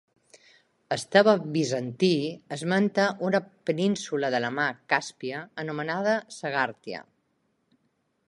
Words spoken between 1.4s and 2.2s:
Bizantí